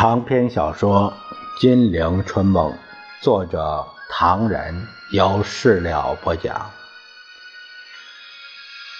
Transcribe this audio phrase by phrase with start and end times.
[0.00, 1.12] 长篇小说
[1.60, 2.70] 《金陵春梦》，
[3.20, 6.70] 作者唐人，由事了播讲。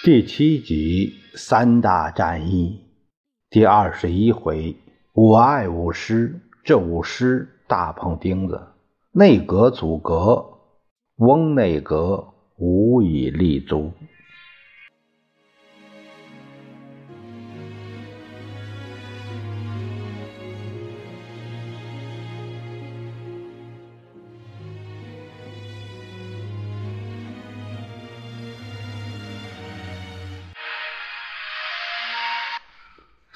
[0.03, 2.81] 第七集三大战役，
[3.49, 4.75] 第二十一回，
[5.13, 8.61] 我爱五师，这五师大碰钉子，
[9.13, 10.45] 内阁阻隔，
[11.15, 12.27] 翁内阁
[12.57, 13.93] 无以立足。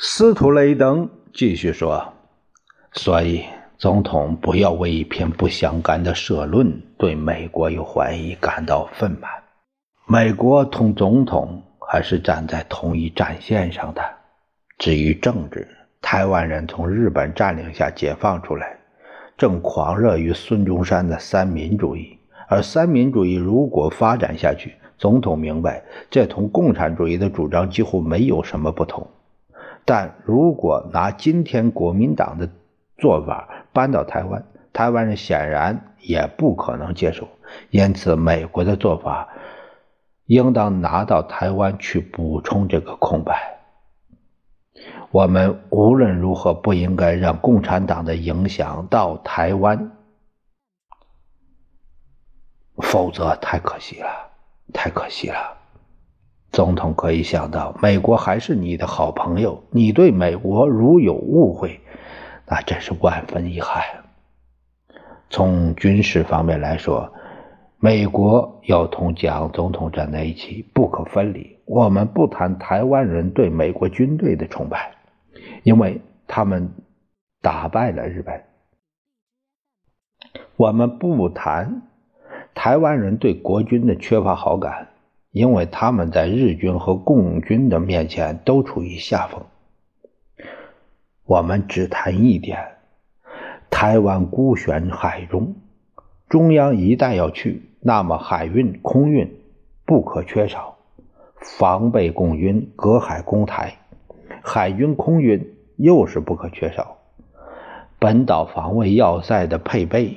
[0.06, 2.14] 斯图雷登继续说
[2.92, 3.46] ：“所以，
[3.78, 9.26] 总统不要为一篇不相干的社论对美国有怀疑感到愤懑。
[10.06, 14.04] 美国同总统还是站在同一战线上的。
[14.78, 15.66] 至于政治，
[16.02, 18.78] 台湾人从日本占领下解放出来，
[19.38, 22.20] 正狂热于孙中山的三民主义。
[22.50, 29.08] 而三民主义如果发展下去，总统明白，这同共产主义的主张几乎没有什么不同。”
[29.86, 32.50] 但如果拿今天国民党的
[32.98, 37.28] 做法搬到台湾，台湾人显然也不可能接受。
[37.70, 39.30] 因此，美国的做法
[40.26, 43.60] 应当拿到台湾去补充这个空白。
[45.12, 49.92] 我们无论如何不应该让共产党的影响到台湾，
[52.78, 54.32] 否则太可惜了，
[54.74, 55.63] 太可惜了。
[56.54, 59.64] 总统可以想到，美国还是你的好朋友。
[59.72, 61.80] 你对美国如有误会，
[62.46, 63.84] 那真是万分遗憾。
[65.32, 67.12] 从军事方面来说，
[67.80, 71.58] 美国要同蒋总统站在一起，不可分离。
[71.66, 74.94] 我们不谈台湾人对美国军队的崇拜，
[75.64, 76.72] 因为他们
[77.42, 78.42] 打败了日本；
[80.56, 81.82] 我们不谈
[82.54, 84.90] 台湾人对国军的缺乏好感。
[85.34, 89.44] 因为他们在日军和共军的面前都处于下风。
[91.26, 92.60] 我们只谈一点：
[93.72, 95.56] 台湾孤悬海中，
[96.30, 99.36] 中央一旦要去，那么海运、空运
[99.86, 100.78] 不可缺少，
[101.42, 103.80] 防备共军，隔海攻台；
[104.44, 106.98] 海军、空运又是不可缺少，
[107.98, 110.16] 本岛防卫要塞的配备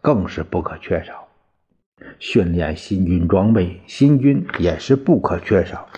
[0.00, 1.25] 更是不可缺少。
[2.18, 5.88] 训练新军装备，新军也是不可缺少。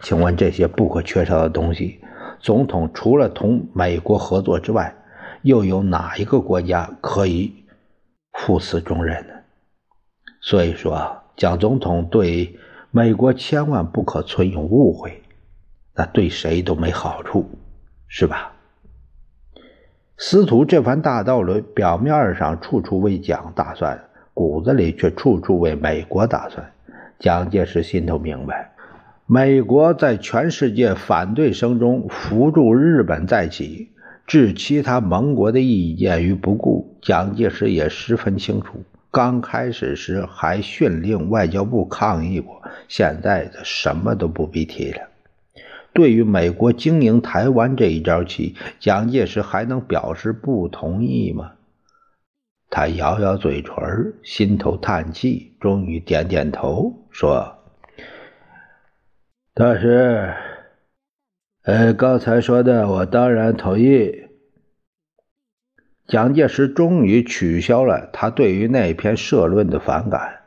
[0.00, 2.00] 请问这些不可缺少的东西，
[2.40, 4.94] 总统除了同美国合作之外，
[5.42, 7.64] 又有哪一个国家可以
[8.32, 9.34] 负此重任呢？
[10.42, 12.58] 所以说，蒋总统对
[12.90, 15.22] 美国千万不可存有误会，
[15.94, 17.50] 那对谁都没好处，
[18.08, 18.52] 是吧？
[20.16, 24.09] 司徒这番大道理，表面上处处为蒋打算。
[24.34, 26.72] 骨子里却处处为美国打算。
[27.18, 28.72] 蒋介石心头明白，
[29.26, 33.90] 美国在全世界反对声中扶助日本再起，
[34.26, 36.96] 置其他盟国的意见于不顾。
[37.02, 45.08] 蒋介石也十分清楚，刚开始时还训令外交部抗议过，现在的什么都不必提了。
[45.92, 51.50] 对于美国经营台湾这一招棋，蒋介石还能表示不同意吗？
[52.70, 53.74] 他咬咬嘴唇，
[54.22, 57.58] 心头叹气，终于点点头，说
[59.52, 60.32] ：“大师，
[61.64, 64.28] 呃，刚才说的，我当然同意。”
[66.06, 70.40] 蒋介石终于取消了他对于那篇社论的反感。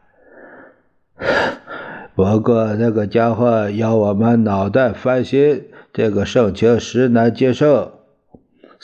[2.16, 7.93] 不过，那个家伙要我们脑袋翻新，这个盛情实难接受。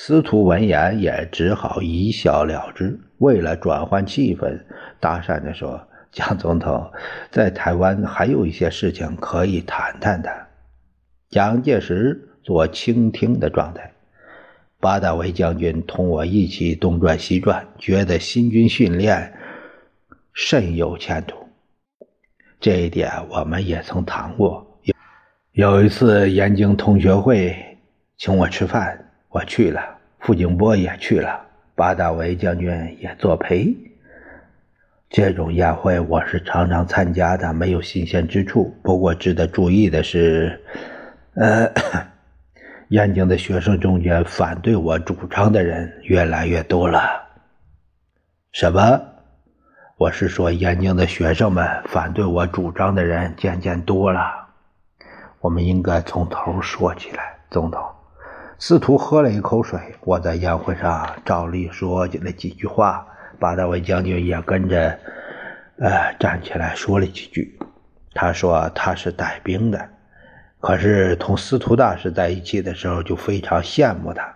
[0.02, 2.98] 司徒闻言也只好一笑了之。
[3.18, 4.58] 为了转换气氛，
[4.98, 6.90] 搭讪着说：“蒋总统，
[7.30, 10.32] 在台湾还有一些事情可以谈谈的。”
[11.30, 13.92] 蒋介石做倾听的状态。
[14.80, 19.34] 八大维将军同我一起东转西转，觉得新军训练
[20.32, 21.36] 甚有前途。
[22.62, 24.66] 这一点我们也曾谈过。
[25.52, 27.54] 有一次燕京同学会
[28.16, 29.82] 请我吃饭，我去了，
[30.20, 31.40] 傅景波也去了。
[31.76, 33.76] 八大维将军也作陪。
[35.10, 38.76] 这种宴会我是常常参加的，没有新鲜之处。
[38.84, 40.60] 不过值得注意的是，
[41.36, 41.72] 呃，
[42.90, 47.00] 燕京的学生中间反对我主张的人越来越多了。
[48.52, 49.00] 什么？
[49.98, 54.48] 我是说，燕京的学生们反对我主张的人渐渐多了。
[55.40, 57.84] 我们应该从头说起来，总统。
[58.62, 59.80] 司徒喝了一口水。
[60.02, 63.08] 我在宴会上照例说了几句话，
[63.40, 65.00] 巴达维将军也跟着，
[65.78, 67.58] 呃，站起来说了几句。
[68.14, 69.90] 他说他是带兵的，
[70.60, 74.30] 可是同司徒大师在一起的时候就非常羡慕他，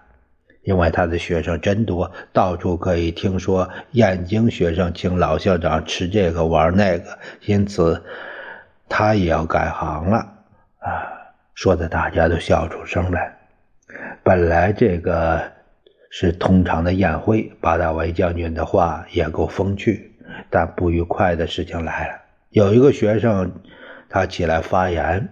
[0.62, 8.02] 因为他的学生真多，到处可以听说燕京学生请老校长吃这个玩那个，因此
[8.88, 10.18] 他也要改行了
[10.80, 11.12] 啊！
[11.56, 13.38] 说的大家都笑出声来。
[14.24, 15.42] 本来这个
[16.10, 20.12] 是通常的宴会，巴达维将军的话也够风趣，
[20.50, 22.14] 但不愉快的事情来了。
[22.50, 23.52] 有一个学生，
[24.10, 25.28] 他起来发言，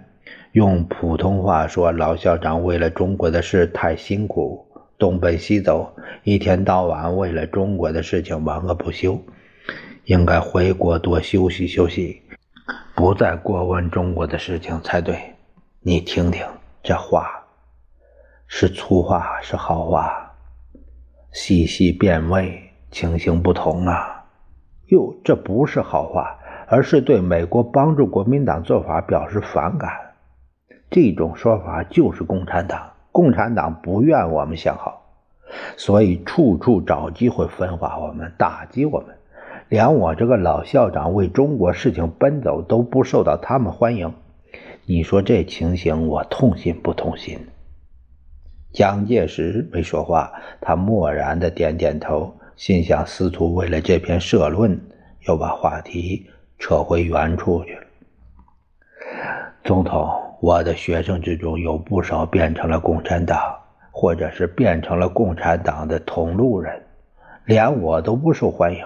[0.53, 4.65] 用普通话说：“老校长为了中国的事太辛苦，
[4.97, 9.19] 东奔西走，一天到晚为了中国的事情忙个不休，
[10.05, 12.21] 应该回国多休息休息，
[12.95, 15.15] 不再过问中国的事情才对。”
[15.81, 16.45] 你听听
[16.83, 17.40] 这话。
[18.53, 20.33] 是粗话是好话，
[21.31, 22.62] 细细辨味，
[22.92, 24.25] 情形不同啊！
[24.88, 26.38] 哟，这不是好话，
[26.68, 29.89] 而是对美国帮助国民党做法表示反感。
[30.89, 35.01] 这种说法就是共产党，共产党不愿我们向好，
[35.77, 39.15] 所以处处找机会分化我们，打击我们。
[39.69, 44.13] 连我这个老校长为中国事情奔走都不受到他们欢迎，
[44.86, 47.47] 你说这情形，我痛心不痛心？
[48.73, 50.31] 蒋介石没说话，
[50.62, 54.79] 他默然的点点头，心想：司徒为了这篇社论，
[55.27, 56.25] 又把话题
[56.57, 57.81] 扯回原处去了。
[59.63, 60.09] 总统，
[60.39, 63.38] 我的学生之中有不少变成了共产党，
[63.91, 66.81] 或者是变成了共产党的同路人，
[67.44, 68.85] 连我都不受欢迎，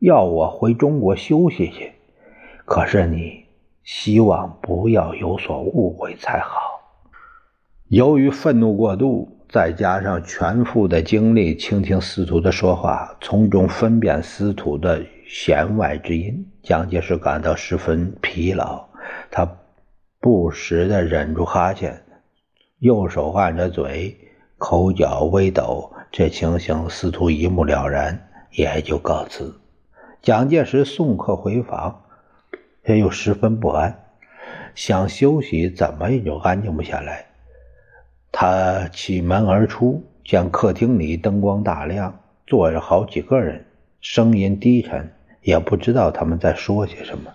[0.00, 1.92] 要我回中国休息去。
[2.64, 3.44] 可是你
[3.84, 6.71] 希望不要有所误会才好。
[7.92, 18.82] 由于愤怒过度，再加上全副的精力倾听司徒的说话，从中分辨司徒的弦外之音，蒋介石感到十分疲劳。
[19.30, 19.46] 他
[20.20, 22.02] 不时地忍住哈欠，
[22.78, 24.16] 右手按着嘴，
[24.56, 25.92] 口角微抖。
[26.10, 28.18] 这情形，司徒一目了然，
[28.52, 29.54] 也就告辞。
[30.22, 32.04] 蒋介石送客回房，
[32.86, 34.02] 却又十分不安，
[34.74, 37.26] 想休息，怎么也就安静不下来。
[38.32, 43.62] 他启门而出，见客厅里灯光大亮，坐着好几个人，
[44.00, 45.12] 声音低沉，
[45.42, 47.30] 也不知道他们在说些什么。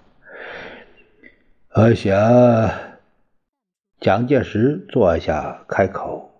[1.76, 2.18] 我想，
[4.00, 6.32] 蒋介石坐下开口：“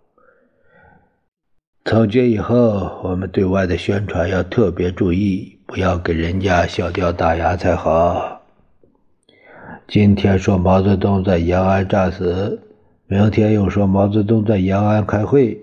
[1.86, 8.42] 从今以后，我们对外的宣传要特别注意，不要给人家笑掉大牙才好。
[9.88, 12.59] 今天说毛泽东在延安战死。”
[13.09, 15.57] 明天又说毛泽东在延安开会，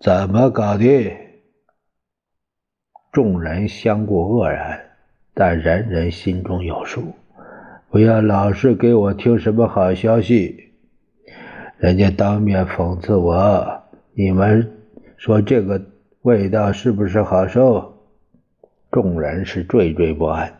[0.00, 1.12] 怎么搞的？
[3.12, 4.80] 众人相顾愕然，
[5.32, 7.14] 但人人心中有数。
[7.88, 10.72] 不要老是给我听什么好消息，
[11.78, 14.76] 人家当面讽刺我，你们
[15.16, 15.80] 说这个
[16.22, 17.94] 味道是不是好受？
[18.90, 20.52] 众人是惴惴不安，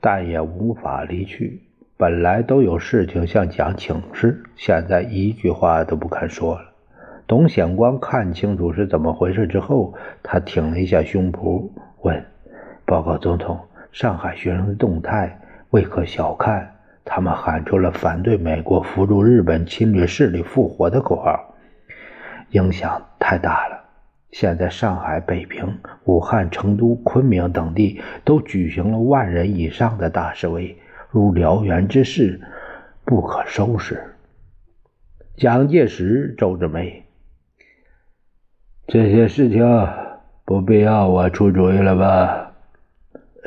[0.00, 1.62] 但也无法离去。
[1.98, 6.72] 本来都有事情向蒋请示，现在一句话都不肯说了。
[7.26, 11.70] 董显光看清楚是怎么回事之后，他挺了一下胸脯，
[12.02, 12.22] 问
[12.84, 13.58] ：“报告总统，
[13.92, 16.70] 上海学生的动态未可小看，
[17.02, 21.54] 他们喊出了反对美国扶助日本侵略势力复活的口号，
[22.50, 23.84] 影响太大了。
[24.32, 30.76] 现在上海、北平、武汉、成都、昆明等地都举行了万人以上的大示威。”
[31.10, 32.40] 如燎原之势，
[33.04, 34.02] 不可收拾。
[35.36, 37.04] 蒋介石皱着眉
[38.88, 39.64] ：“这些事情
[40.44, 42.52] 不必要我出主意了吧？”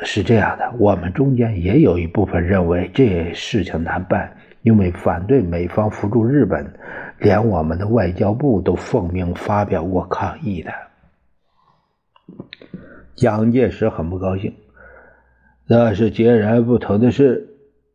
[0.02, 6.72] 是这样的，我们中间也有一部分认为这事情难办，因为反对美方扶助日本，
[7.18, 10.72] 连我们的外交部都奉命发表过抗议的。
[13.14, 14.54] 蒋介石很不高兴，
[15.66, 17.49] 那是截然不同的事。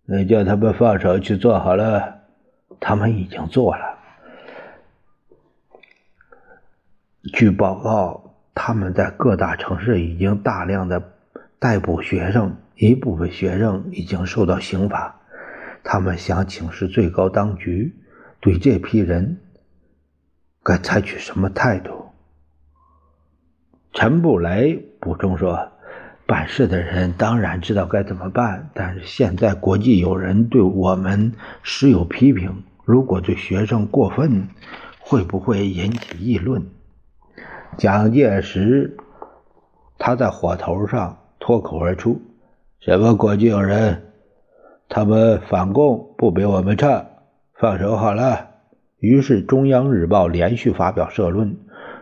[0.08, 2.22] 你叫他们放手去做好了，
[2.80, 3.98] 他们已经做了。
[7.34, 11.02] 据报告，他们在各大城市已经大量的
[11.58, 15.20] 逮捕学生，一部分学生已经受到刑罚。
[15.84, 17.96] 他们想请示最高当局，
[18.40, 19.40] 对这批人
[20.62, 22.06] 该采取什么态度？
[23.92, 25.72] 陈布雷补充说。
[26.28, 34.48] 办事的人当然知道该怎么办，但是现在国际有人对我们时有批评，如果对学生过分，
[35.00, 36.64] 会不会引起议论？
[37.78, 38.98] 蒋介石
[40.00, 42.20] 他在火头上脱口而出
[42.82, 44.02] ：“什么国际友人？
[44.90, 47.06] 他们反共不比我们差，
[47.60, 48.50] 放手好了。”
[49.00, 51.58] 于是中央日报连续发表社论，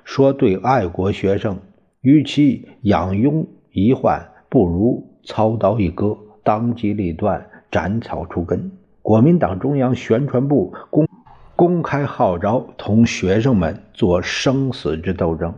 [0.05, 1.59] 说对爱国学生，
[1.99, 8.71] 与其养拥一患，不如操刀一割，当机立断，斩草除根。
[9.01, 11.07] 国民党中央宣传部公
[11.55, 15.53] 公开号召同学生们做生死之斗争。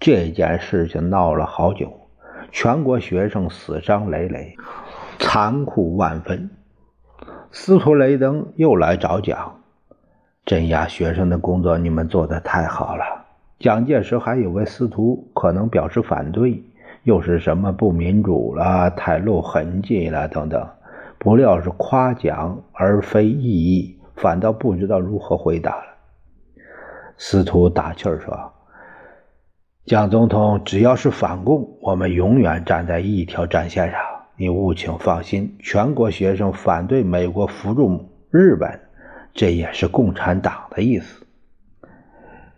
[0.00, 1.92] 这件事情闹了好久，
[2.50, 4.56] 全国学生死伤累累，
[5.18, 6.50] 残酷万分。
[7.50, 9.60] 司徒雷登又来找蒋，
[10.46, 13.04] 镇压学生的工作你们做的太好了。
[13.58, 16.64] 蒋介石还以为司徒可能表示反对，
[17.04, 20.68] 又是什么不民主了、太露痕迹了等等。
[21.18, 25.84] 不料是夸奖而非异议，反倒不知道如何回答了。
[27.16, 28.52] 司徒打气儿说
[29.86, 34.00] ：“蒋总统只要是反共，我们永远站在一条战线上。
[34.36, 38.80] 你务请放心，全国学生反对美国扶助日本，
[39.32, 41.24] 这也是共产党的意思。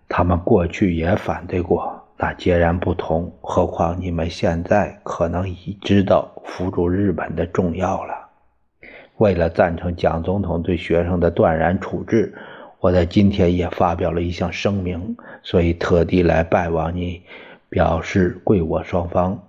[0.08, 3.32] 他们过去也反对过，那截然不同。
[3.40, 8.14] 何况你们现在可能已知道扶助日本的重要了。”
[9.18, 12.34] 为了赞成蒋总统对学生的断然处置，
[12.80, 17.22] 我在今天也发表了一项声明，所以特地来拜望你，
[17.68, 19.40] 表示贵我双方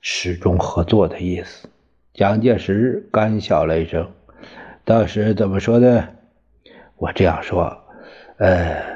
[0.00, 1.68] 始终合作的意思。
[2.12, 4.08] 蒋介石干笑了一声
[4.84, 6.08] ：“当时怎么说的？
[6.96, 7.76] 我这样说，
[8.38, 8.93] 呃，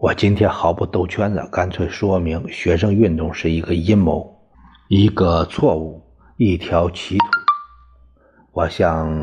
[0.00, 4.34] 我今天毫不兜圈子，干脆说明学生运动是一个阴谋，
[4.88, 6.00] 一个错误，
[6.38, 7.24] 一条歧途。”
[8.52, 9.14] 我向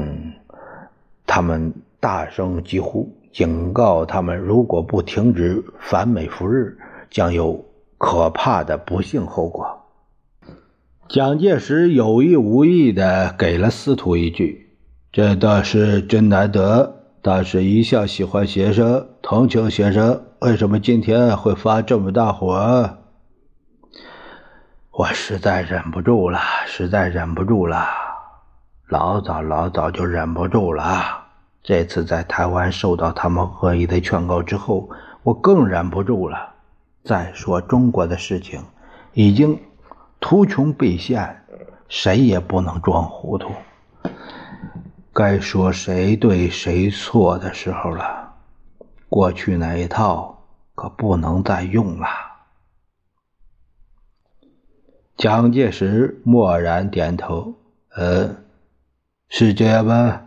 [1.26, 6.78] 他们大声疾呼，警告他们：如果不停止反美扶日，
[7.10, 7.66] 将有
[7.98, 9.66] 可怕的不幸后果。
[11.10, 14.70] 蒋介石有意无意的给了司徒一句
[15.12, 16.97] ：“这倒是真难得。
[17.22, 22.98] 大师一向喜欢学生，同情学生，为什么今天会发这么大火？”
[24.92, 27.86] 我实在忍不住了，实在忍不住了。
[28.88, 31.26] 老早老早就忍不住了。
[31.62, 34.90] 这次在台湾受到他们恶意的劝告之后，
[35.24, 36.54] 我更忍不住了。
[37.04, 38.64] 再说中国的事情
[39.14, 39.60] 已经
[40.20, 41.44] 图穷匕现，
[41.90, 43.52] 谁也不能装糊涂。
[45.18, 48.36] 该说谁对谁错的时候了。
[49.10, 50.44] 过去那一套
[50.76, 52.08] 可不能再用了。
[55.16, 57.56] 蒋介石默然点头，
[57.96, 58.36] 呃。
[59.28, 60.22] 是这样吗？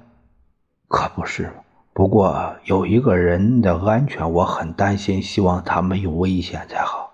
[0.88, 1.52] 可不是。
[1.92, 7.12] 不过有一个人的安全我很担心，希望他没有危险才好。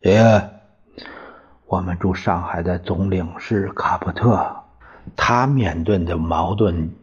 [0.00, 0.50] 谁呀？
[1.66, 4.64] 我们驻上海的总领事卡普特，
[5.14, 6.94] 他面对的矛盾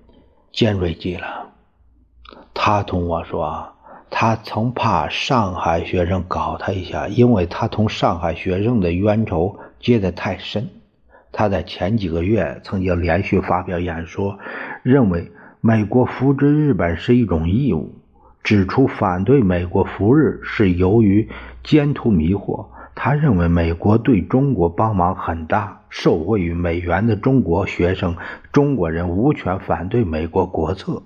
[0.58, 1.52] 尖锐极了。
[2.52, 3.76] 他同我说，
[4.10, 10.68] 他曾怕上海学生搞他一下，因为他同上海学生的冤仇结得太深。
[11.32, 14.40] 他在前几个月曾经连续发表演说，
[14.82, 17.94] 认为美国扶植日本是一种义务，
[18.42, 21.30] 指出反对美国扶日是由于
[21.64, 22.66] 奸徒迷惑。
[23.00, 28.18] 他认为美国对中国帮忙很大，受惠于美元的中国学生、
[28.52, 31.04] 中国人无权反对美国国策。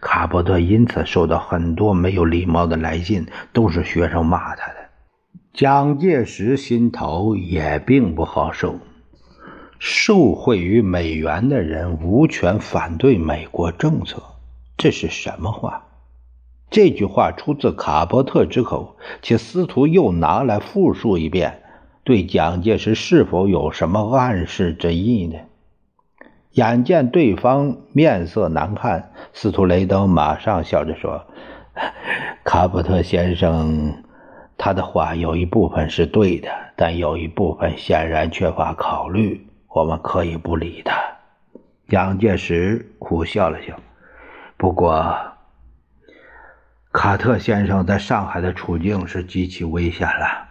[0.00, 4.76] 卡伯特因此受到很多没有礼貌的来信，都是学生骂他的。
[5.52, 8.78] 蒋介石心头也并不好受。
[9.80, 14.22] 受惠于美元的人无权反对美国政策，
[14.76, 15.85] 这是什么话？
[16.70, 21.62] 这句话出自卡伯特之口，且司徒又拿来复述一遍，
[22.04, 25.38] 对蒋介石是否有什么暗示之意呢？
[26.52, 31.24] 眼见对方面色难看，司徒雷登马上笑着说
[32.44, 34.02] ：“卡伯特先生，
[34.56, 40.96] 他的话有一部分是对的，但有一部分显然缺乏考虑。”我们可以不理他。
[41.86, 43.78] 蒋介石苦笑了笑。
[44.56, 45.14] 不过，
[46.96, 50.48] 卡特先生在上海的处境是极其危险了。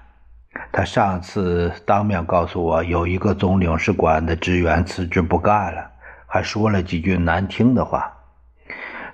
[0.71, 5.89] 他上次当面告诉我，有一个总领事馆的职员辞职不干了，
[6.27, 8.13] 还说了几句难听的话。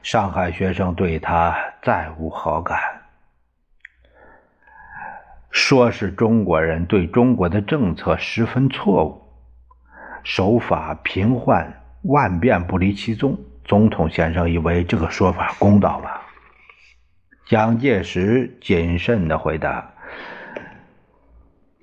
[0.04, 2.78] 上海学生对他再无好感，
[5.52, 9.22] 说是中国人对中国的政策十分错误。
[10.26, 13.40] 手法频换，万变不离其宗。
[13.64, 16.28] 总统先生以为这个说法公道吧？
[17.52, 19.92] 蒋介石谨慎的回答：“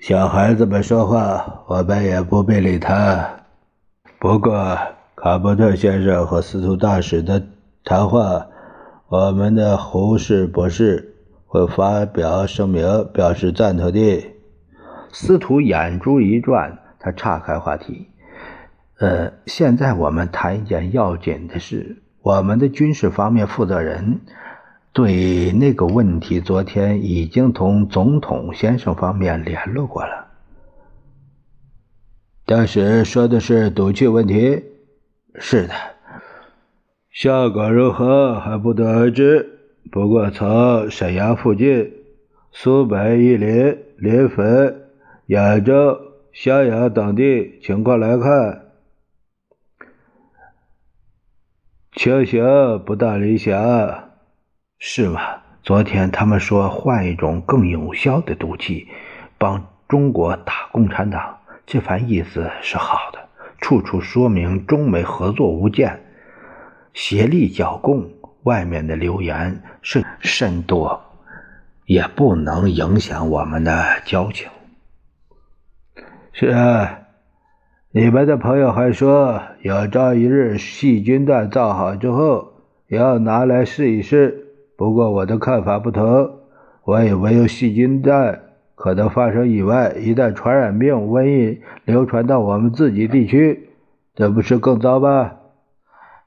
[0.01, 3.29] 小孩子们说话，我们也不必理他。
[4.19, 4.79] 不过，
[5.15, 7.47] 卡伯特先生和司徒大使的
[7.85, 8.47] 谈话，
[9.09, 14.25] 我们的胡适博士会发表声明表示赞同的。”
[15.13, 18.09] 司徒眼珠一转，他岔开话题
[19.01, 21.99] ：“呃，现在我们谈一件要紧的事。
[22.23, 24.23] 我们的军事方面负责人。”
[24.99, 30.26] 对那个问题，昨天已经同总统先生方面联络过了。
[32.45, 34.64] 当时说的是毒气问题，
[35.37, 35.75] 是的，
[37.12, 39.61] 效果如何还不得而知。
[39.93, 41.93] 不过从沈阳附近、
[42.50, 44.75] 苏北夷陵、临汾、
[45.26, 45.97] 扬州、
[46.33, 48.73] 襄阳等地情况来看，
[51.93, 52.43] 情形
[52.85, 54.08] 不大理想。
[54.78, 55.20] 是吗？
[55.62, 58.87] 昨天他们说换一种更有效的毒气，
[59.37, 63.18] 帮中国打共产党，这番意思是好的，
[63.58, 66.00] 处处说明中美合作无间，
[66.94, 68.11] 协力剿共。
[68.44, 71.02] 外面的流言是甚多，
[71.85, 74.49] 也不能影响我们的交情。
[76.32, 77.00] 是啊，
[77.90, 82.52] 你们的朋友还说，有朝一日细菌弹造好之后，
[82.87, 84.48] 要拿来试一试。
[84.78, 86.38] 不过我的看法不同，
[86.85, 88.42] 我以为有细菌弹
[88.76, 93.70] 可能发生意外，一旦传染病瘟疫流传到我们自己地区，
[94.14, 95.32] 这不是更糟吗？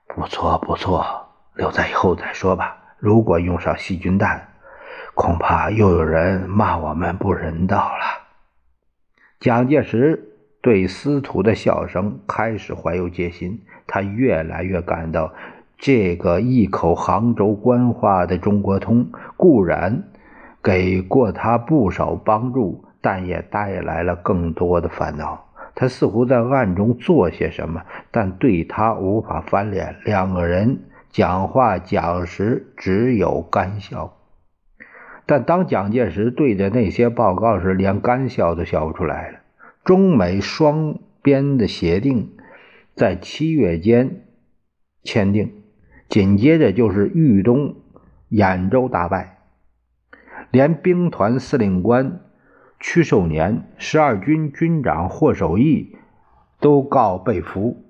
[0.05, 2.75] 不错不错，留在以后再说吧。
[3.00, 4.50] 如果用上细菌弹，
[5.15, 8.03] 恐怕又有人骂我们不人道了。
[9.39, 15.31] 蒋介石对司徒的笑声开始怀有戒心，他越来越感到。
[15.81, 20.03] 这个一口杭州官话的中国通固然
[20.61, 25.48] 给过他不少帮助，但也带来了更多的烦恼。
[25.74, 29.96] 他似乎在暗中做些什么，但对他无法翻脸。
[30.05, 34.13] 两个人讲话讲时只有干笑，
[35.25, 39.39] 但当蒋介石对着那些报告时，连干笑都笑不出来了。
[39.83, 42.29] 中美双边的协定
[42.94, 44.27] 在七月间
[45.01, 45.51] 签订。
[46.12, 47.76] 紧接着就是豫东
[48.30, 49.38] 兖州大败，
[50.52, 52.20] 连兵团司令官
[52.82, 55.96] 屈寿年、十二军军长霍守义
[56.60, 57.86] 都告被俘，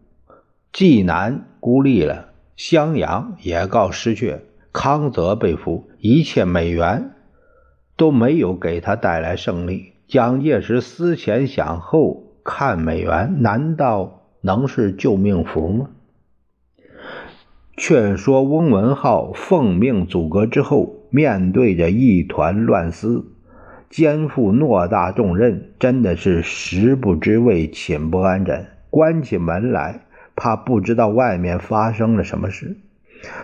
[0.72, 7.16] 济南孤立了，襄阳也告失去，康泽被俘，一切美元
[7.98, 9.94] 都没有给他带来胜利。
[10.08, 15.90] 蒋介石思前想后，看美元，难道能是救命符吗？
[17.82, 23.26] 劝说翁文浩奉命阻隔之后，面对着一团乱丝，
[23.89, 28.67] 肩负偌大重任，真的是食不知味，寝不安枕。
[28.91, 30.02] 关起门来，
[30.36, 32.76] 怕不知道外面发生了什么事；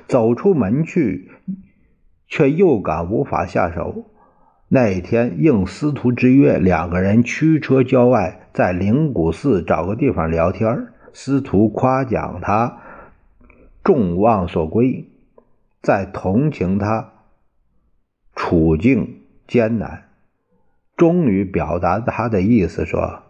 [0.07, 1.31] 走出门去，
[2.27, 4.05] 却又感无法下手。
[4.69, 10.89] 那一天应司徒之约，两个人驱车郊外，在灵谷寺找个地方聊天。
[11.11, 12.83] 司徒夸奖他。
[13.87, 15.05] 众望所归，
[15.81, 17.13] 在同情他
[18.35, 20.09] 处境艰难，
[20.97, 23.23] 终于表达他的意思说：“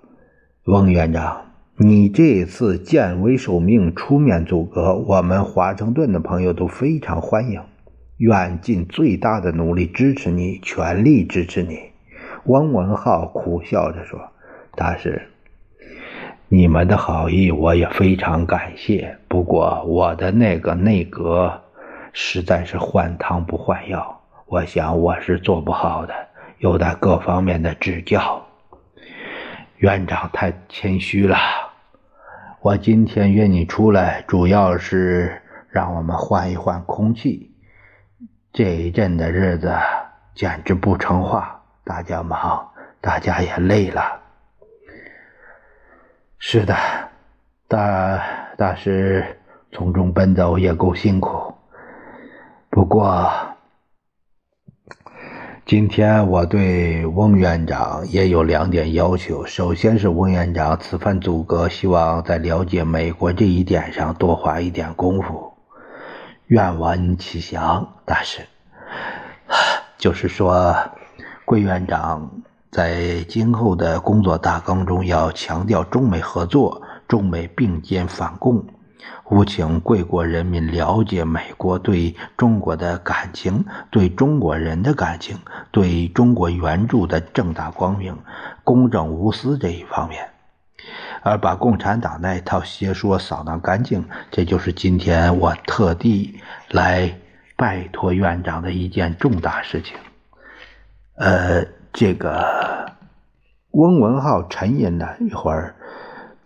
[0.65, 7.61] 翁院长，你这次见危受命出面阻隔，我们华盛顿的朋友都非常欢迎，
[8.17, 11.77] 愿尽最大的努力支持你，全力支持你。”
[12.45, 14.19] 汪文浩苦笑着说
[14.75, 15.21] ：“大师。”
[16.49, 21.61] 你们的好意我也非常感谢，不过我的那个内阁
[22.13, 26.13] 实在是换汤不换药，我想我是做不好的，
[26.59, 28.45] 有待各方面的指教。
[29.79, 31.37] 院长太谦虚了，
[32.61, 37.51] 我今天约你出来，主要是让我们换一换空气。
[38.53, 39.75] 这一阵的日子
[40.33, 42.69] 简直不成话，大家忙，
[43.01, 44.21] 大家也累了。
[46.39, 46.75] 是的，
[47.67, 48.23] 大
[48.57, 49.39] 大师
[49.71, 51.53] 从中奔走也够辛苦。
[52.69, 53.29] 不过，
[55.65, 59.45] 今天我对翁院长也有两点要求。
[59.45, 65.53] 首先是翁院长此番阻隔，希望在了解美国这一点上多花一点功夫。
[66.45, 68.41] 愿闻其详，大师。
[69.97, 70.75] 就是说，
[71.45, 72.29] 桂院长。
[72.69, 78.65] 在今后的工作大纲中，要强调中美合作、中美并肩反共，
[79.31, 85.37] 务请贵国人民了解美国对中国的感情，对中国人的感情，
[85.71, 88.17] 对中国援助的正大光明、
[88.63, 90.29] 公正无私这一方面，
[91.23, 94.05] 而把共产党那一套邪说扫荡干净。
[94.29, 97.17] 这就是今天我特地来
[97.55, 99.95] 拜托院长的一件重大事情。
[101.15, 101.65] 呃，
[101.99, 102.91] 这个
[103.71, 105.75] 翁文浩沉吟了一会儿。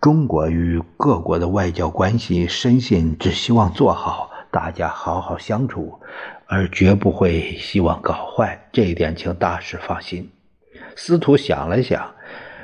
[0.00, 6.00] 中国与各国的外交关系，深信只希望做好，大家好好相处，
[6.46, 8.66] 而绝不会希望搞坏。
[8.72, 10.30] 这一点，请大使放心。
[10.96, 12.00] 司徒想了想，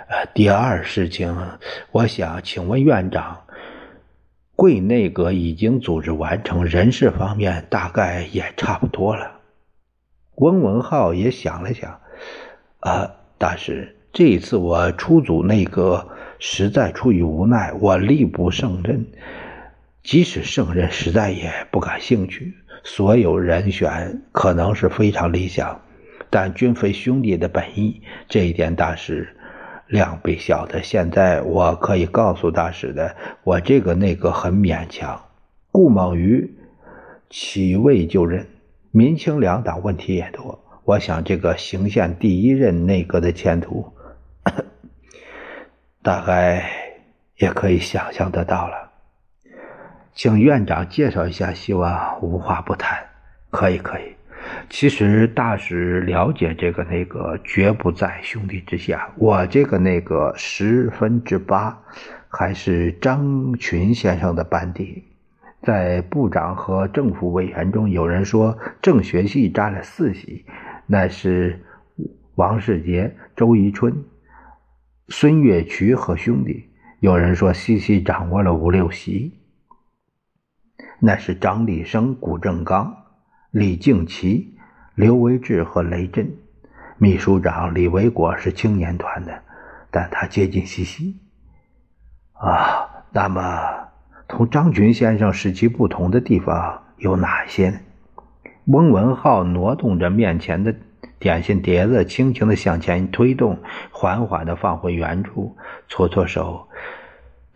[0.08, 1.36] 呃，第二事情，
[1.92, 3.42] 我想请问院长，
[4.56, 9.32] 贵内阁已经组织完成，人事方面大概也差不多了。
[10.36, 12.00] 翁文浩也想了想，
[12.80, 16.08] 啊，大使，这一次我出组内阁。
[16.40, 19.04] 实在出于无奈，我力不胜任。
[20.04, 22.54] 即使胜任，实在也不感兴趣。
[22.84, 25.80] 所有人选可能是非常理想，
[26.30, 28.00] 但均非兄弟的本意。
[28.28, 29.28] 这一点大使
[29.88, 30.80] 量必晓得。
[30.80, 35.20] 现在我可以告诉大使的，我这个内阁很勉强。
[35.72, 36.54] 顾猛于
[37.28, 38.46] 起位就任，
[38.92, 40.56] 民清两党问题也多。
[40.88, 43.92] 我想这个行宪第一任内阁的前途。
[46.02, 46.70] 大概
[47.36, 48.90] 也可以想象得到了，
[50.14, 52.98] 请院长介绍一下，希望无话不谈。
[53.50, 54.14] 可以，可以。
[54.70, 59.10] 其实大使了解这个内阁，绝不在兄弟之下。
[59.18, 61.78] 我这个内阁十分之八，
[62.30, 65.04] 还是张群先生的班底。
[65.60, 70.46] 在部长和政府委员中，有人说政学系占了四席，
[70.90, 71.62] 那是
[72.34, 73.94] 王世杰、周宜春。
[75.08, 76.70] 孙岳渠和兄弟，
[77.00, 79.38] 有人说西西掌握了五六席，
[80.98, 82.96] 那是张立生、谷正刚、
[83.50, 84.56] 李敬奇、
[84.94, 86.30] 刘维志和雷震。
[86.96, 89.42] 秘书长李维国是青年团的，
[89.90, 91.18] 但他接近西西。
[92.32, 93.42] 啊，那么
[94.26, 97.78] 同张群先生时期不同的地方有哪些呢？
[98.68, 100.74] 翁文浩挪动着面前的。
[101.20, 103.58] 点心碟子轻轻的向前推动，
[103.90, 105.56] 缓缓的放回原处，
[105.88, 106.68] 搓搓手。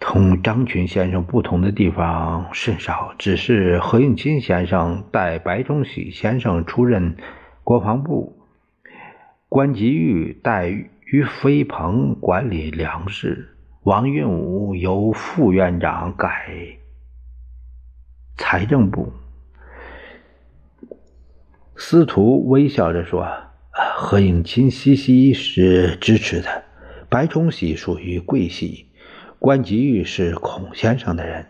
[0.01, 7.17] 同张群先生不同的地方甚少，只是何应钦先生带白崇禧先生出任
[7.63, 8.37] 国防部，
[9.49, 16.49] 关吉玉带于飞鹏管理粮食，王运武由副院长改
[18.37, 19.13] 财政部。
[21.85, 23.27] 司徒微笑着说。
[23.97, 26.63] 何应钦、西西是支持的，
[27.09, 28.87] 白崇禧属于桂系，
[29.41, 31.47] 关吉玉是孔先生的人，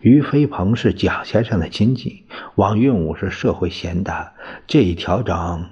[0.00, 2.24] 于飞鹏是蒋先生的亲戚，
[2.56, 4.32] 王运武是社会贤达。
[4.66, 5.70] 这一调整，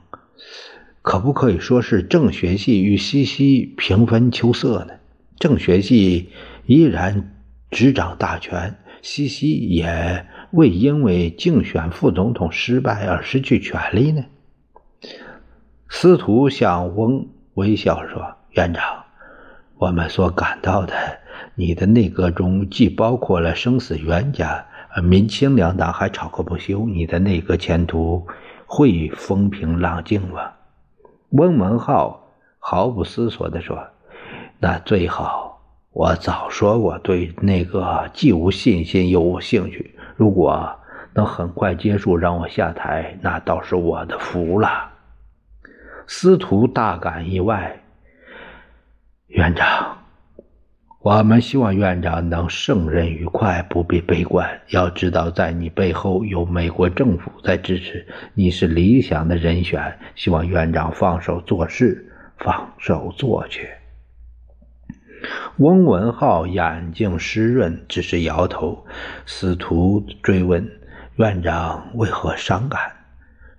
[1.02, 4.92] 可不可以说是正学系与西西平分秋色呢？
[5.36, 6.30] 正学系
[6.66, 7.34] 依然
[7.72, 14.24] 执掌大权，西西也未因为竞选副总统失败而失去权力呢？
[15.88, 19.04] 司徒向翁微笑说：“院长，
[19.78, 20.94] 我们所感到的，
[21.54, 24.66] 你的内阁中既包括了生死冤家，
[25.02, 28.26] 民清两党还吵个不休，你的内阁前途
[28.66, 30.52] 会风平浪静吗？”
[31.30, 32.28] 翁文浩
[32.58, 33.84] 毫不思索地说
[34.58, 35.60] ：“那最好。
[35.92, 39.95] 我早说过，对那个既无信心又无兴趣。
[40.16, 40.74] 如果
[41.14, 44.90] 能很快结束，让我下台，那倒是我的福了。”
[46.08, 47.80] 司徒大感意外，
[49.26, 49.98] 院长，
[51.00, 54.48] 我们希望院长能胜任愉快，不必悲观。
[54.68, 59.98] 要知道，在你背后有美国政府在支持，你是理想的人选。
[60.14, 63.68] 希望院长放手做事，放手做去。
[65.58, 68.86] 翁文浩眼睛湿润，只是摇头。
[69.24, 70.68] 司徒追问
[71.16, 72.80] ：“院长为何伤感？”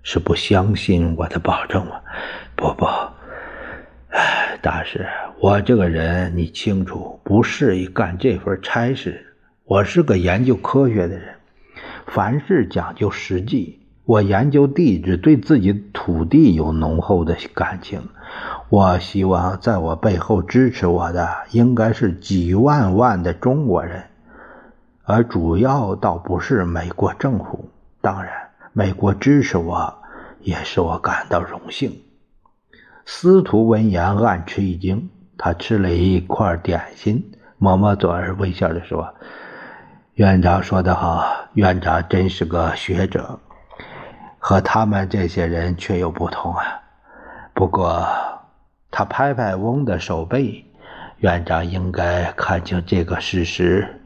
[0.02, 2.00] 是不相信我的保证吗？
[2.56, 2.86] 不不，
[4.10, 5.06] 哎，大师，
[5.40, 9.26] 我这个人你清楚，不适宜干这份差事。
[9.64, 11.34] 我是个研究科学的人，
[12.06, 13.80] 凡事讲究实际。
[14.06, 18.08] 我研究地质，对自己土地有浓厚的感情。
[18.70, 24.04] 我希望在我背后支持我的，应该是几万万的中国人，
[25.04, 27.70] 而主要倒不是美国政府。
[28.00, 28.32] 当然。
[28.74, 29.92] 美国支持我，
[30.42, 32.00] 也使我感到荣幸。
[33.04, 39.12] 司徒闻言暗吃一惊，他吃了一块点心，抹抹嘴儿，微笑着说
[40.14, 43.40] ：“院长说得好，院长真是个学者，
[44.38, 46.64] 和他们这些人却有不同啊。
[47.54, 48.06] 不过，
[48.90, 50.64] 他拍拍翁的手背，
[51.18, 54.00] 院长应该看清这个事实：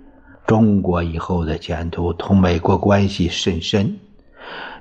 [0.46, 3.98] 中国以后的前途同美国关系甚深。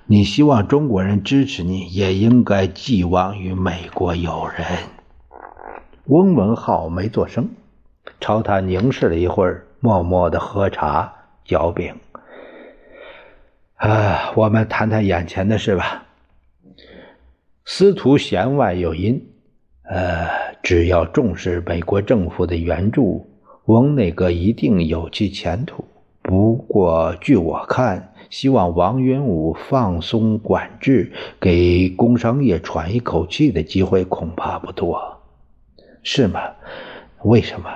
[0.05, 4.65] 你希望中国人支持你，也应该寄望于美国友人。
[6.05, 7.49] 翁文浩没做声，
[8.19, 11.13] 朝他凝视了一会儿，默默的喝茶。
[11.43, 11.95] 嚼饼，
[13.75, 16.03] 啊，我们谈谈眼前的事吧。
[17.65, 19.30] 司徒弦外有音，
[19.91, 20.29] 呃，
[20.63, 23.27] 只要重视美国政府的援助，
[23.65, 25.83] 翁内阁一定有其前途。
[26.21, 35.17] 不过，据我看，希望王云武放松管制，给工商业喘一口气的机会恐怕不多，
[36.03, 36.39] 是吗？
[37.23, 37.69] 为什么？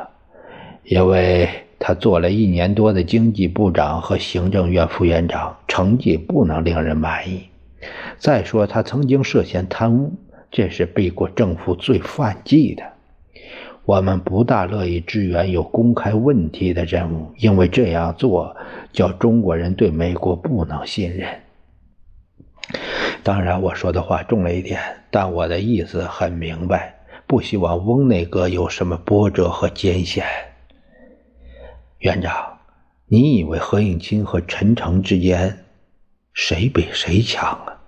[0.85, 1.49] 因为。
[1.77, 7.43] 他做了一年多的经济部长和行政院副院长，成绩不能令人满意。
[8.17, 10.13] 再说，他曾经涉嫌贪污，
[10.55, 12.93] 这是背过政府最犯忌的。
[13.83, 18.55] 我们不大乐意支援有公开问题的任务，因为这样做
[18.93, 21.41] 叫中国人对美国不能信任。
[23.21, 24.79] 当然，我说的话重了一点，
[25.11, 30.25] 但我的意思很明白，不希望翁内阁有什么波折和艰险。
[31.97, 32.59] 院长，
[33.07, 35.65] 你以为何应钦和陈诚之间
[36.31, 37.81] 谁比谁强啊？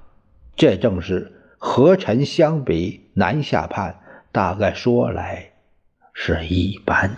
[0.57, 3.99] 这正是和臣相比南下判，
[4.31, 5.51] 大概说来
[6.13, 7.17] 是一般。